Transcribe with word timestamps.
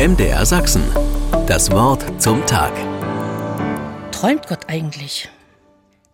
MDR 0.00 0.46
Sachsen. 0.46 0.82
Das 1.46 1.70
Wort 1.72 2.22
zum 2.22 2.46
Tag. 2.46 2.72
Träumt 4.12 4.46
Gott 4.46 4.70
eigentlich? 4.70 5.28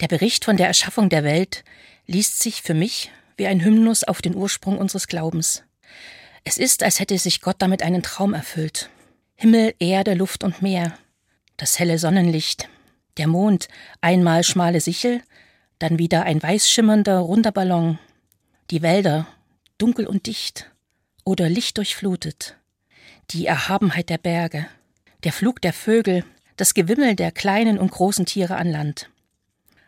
Der 0.01 0.09
Bericht 0.09 0.45
von 0.45 0.57
der 0.57 0.67
Erschaffung 0.67 1.09
der 1.09 1.23
Welt 1.23 1.63
liest 2.05 2.41
sich 2.41 2.63
für 2.63 2.75
mich 2.75 3.13
wie 3.37 3.47
ein 3.47 3.65
Hymnus 3.65 4.03
auf 4.03 4.21
den 4.21 4.35
Ursprung 4.35 4.77
unseres 4.77 5.07
Glaubens. 5.07 5.63
Es 6.43 6.59
ist, 6.59 6.83
als 6.83 6.99
hätte 6.99 7.17
sich 7.17 7.41
Gott 7.41 7.59
damit 7.61 7.85
einen 7.85 8.03
Traum 8.03 8.35
erfüllt. 8.35 8.91
Himmel, 9.37 9.73
Erde, 9.79 10.15
Luft 10.15 10.43
und 10.43 10.63
Meer, 10.63 10.99
das 11.57 11.79
helle 11.79 12.01
Sonnenlicht, 12.01 12.69
der 13.19 13.29
Mond, 13.29 13.69
einmal 14.01 14.43
schmale 14.43 14.81
Sichel, 14.81 15.23
dann 15.79 16.01
wieder 16.01 16.25
ein 16.25 16.43
weiß 16.43 16.69
schimmernder, 16.69 17.21
runder 17.21 17.53
Ballon, 17.53 18.01
die 18.73 18.83
Wälder, 18.83 19.29
dunkel 19.79 20.09
und 20.09 20.27
dicht 20.27 20.73
oder 21.23 21.49
lichtdurchflutet, 21.49 22.57
die 23.31 23.47
Erhabenheit 23.47 24.09
der 24.09 24.19
Berge, 24.19 24.67
der 25.25 25.33
Flug 25.33 25.61
der 25.61 25.73
Vögel, 25.73 26.25
das 26.57 26.75
Gewimmel 26.75 27.17
der 27.17 27.33
kleinen 27.33 27.79
und 27.79 27.91
großen 27.91 28.27
Tiere 28.27 28.57
an 28.57 28.71
Land. 28.71 29.11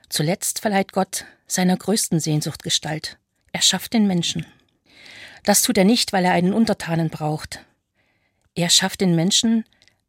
Zuletzt 0.09 0.61
verleiht 0.61 0.93
Gott 0.93 1.25
seiner 1.47 1.77
größten 1.77 2.21
Sehnsucht 2.21 2.62
Gestalt. 2.62 3.19
Er 3.53 3.62
schafft 3.62 3.93
den 3.95 4.07
Menschen. 4.07 4.47
Das 5.45 5.62
tut 5.62 5.79
er 5.79 5.85
nicht, 5.85 6.12
weil 6.12 6.25
er 6.25 6.33
einen 6.33 6.53
Untertanen 6.53 7.11
braucht. 7.11 7.65
Er 8.55 8.71
schafft 8.71 9.01
den 9.01 9.15
Menschen, 9.15 9.65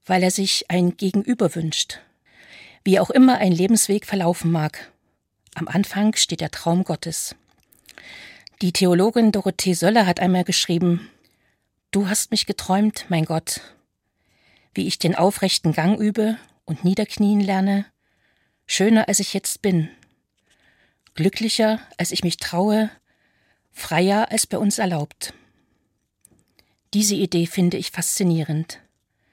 weil 0.05 0.23
er 0.23 0.31
sich 0.31 0.65
ein 0.69 0.97
Gegenüber 0.97 1.55
wünscht. 1.55 1.99
Wie 2.83 2.99
auch 2.99 3.09
immer 3.09 3.37
ein 3.37 3.51
Lebensweg 3.51 4.05
verlaufen 4.05 4.51
mag. 4.51 4.91
Am 5.55 5.67
Anfang 5.67 6.15
steht 6.15 6.41
der 6.41 6.51
Traum 6.51 6.83
Gottes. 6.83 7.35
Die 8.61 8.73
Theologin 8.73 9.31
Dorothee 9.31 9.73
Söller 9.73 10.05
hat 10.05 10.19
einmal 10.19 10.43
geschrieben, 10.43 11.09
Du 11.91 12.07
hast 12.07 12.29
mich 12.29 12.45
geträumt, 12.45 13.07
mein 13.09 13.25
Gott, 13.25 13.61
wie 14.75 14.85
ich 14.85 14.99
den 14.99 15.15
aufrechten 15.15 15.73
Gang 15.73 15.99
übe 15.99 16.37
und 16.65 16.83
niederknien 16.83 17.39
lerne, 17.41 17.83
schöner 18.67 19.07
als 19.07 19.19
ich 19.19 19.33
jetzt 19.33 19.63
bin, 19.63 19.89
glücklicher 21.15 21.79
als 21.97 22.11
ich 22.11 22.23
mich 22.23 22.37
traue, 22.37 22.91
freier 23.71 24.31
als 24.31 24.45
bei 24.45 24.59
uns 24.59 24.77
erlaubt. 24.77 25.33
Diese 26.93 27.15
Idee 27.15 27.47
finde 27.47 27.77
ich 27.77 27.89
faszinierend. 27.89 28.79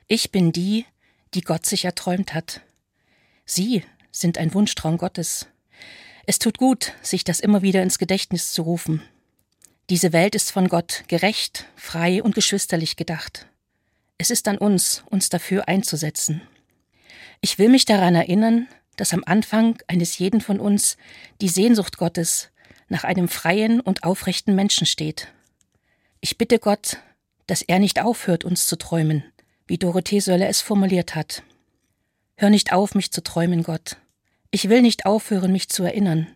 Ich 0.09 0.33
bin 0.33 0.51
die, 0.51 0.87
die 1.35 1.43
Gott 1.43 1.67
sich 1.67 1.85
erträumt 1.85 2.33
hat. 2.33 2.63
Sie 3.45 3.83
sind 4.11 4.39
ein 4.39 4.55
Wunschtraum 4.55 4.97
Gottes. 4.97 5.47
Es 6.25 6.39
tut 6.39 6.57
gut, 6.57 6.95
sich 7.03 7.23
das 7.23 7.41
immer 7.41 7.61
wieder 7.61 7.83
ins 7.83 7.99
Gedächtnis 7.99 8.53
zu 8.55 8.63
rufen. 8.63 9.03
Diese 9.89 10.13
Welt 10.13 10.35
ist 10.35 10.51
von 10.51 10.67
Gott 10.67 11.05
gerecht, 11.07 11.67
frei 11.77 12.21
und 12.21 12.35
geschwisterlich 12.35 12.97
gedacht. 12.97 13.47
Es 14.19 14.31
ist 14.31 14.49
an 14.49 14.59
uns, 14.59 15.05
uns 15.11 15.29
dafür 15.29 15.69
einzusetzen. 15.69 16.43
Ich 17.41 17.59
will 17.59 17.69
mich 17.69 17.85
daran 17.85 18.17
erinnern, 18.17 18.67
dass 18.97 19.13
am 19.13 19.23
Anfang 19.25 19.79
eines 19.87 20.19
jeden 20.19 20.41
von 20.41 20.59
uns 20.59 20.97
die 21.41 21.49
Sehnsucht 21.49 21.99
Gottes 21.99 22.51
nach 22.89 23.05
einem 23.05 23.29
freien 23.29 23.81
und 23.81 24.03
aufrechten 24.03 24.57
Menschen 24.57 24.87
steht. 24.87 25.29
Ich 26.21 26.37
bitte 26.37 26.59
Gott, 26.59 26.99
dass 27.47 27.63
er 27.63 27.79
nicht 27.79 28.03
aufhört, 28.03 28.45
uns 28.45 28.67
zu 28.67 28.77
träumen, 28.77 29.23
wie 29.69 29.79
Dorothee 29.79 30.21
Sölle 30.21 30.49
es 30.49 30.63
formuliert 30.63 31.15
hat. 31.15 31.45
Hör 32.37 32.51
nicht 32.51 32.73
auf, 32.73 32.97
mich 32.97 33.13
zu 33.13 33.23
träumen, 33.23 33.63
Gott. 33.63 33.99
Ich 34.51 34.69
will 34.69 34.83
nicht 34.83 35.07
aufhören, 35.07 35.53
mich 35.53 35.69
zu 35.69 35.85
erinnern, 35.85 36.27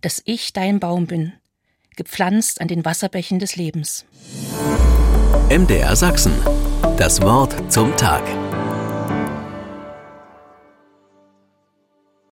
dass 0.00 0.22
ich 0.24 0.54
dein 0.54 0.80
Baum 0.80 1.06
bin, 1.06 1.34
gepflanzt 1.98 2.62
an 2.62 2.68
den 2.68 2.86
Wasserbächen 2.86 3.38
des 3.38 3.56
Lebens. 3.56 4.06
MDR 5.50 5.94
Sachsen. 5.96 6.32
Das 6.96 7.20
Wort 7.20 7.54
zum 7.70 7.94
Tag. 7.96 8.22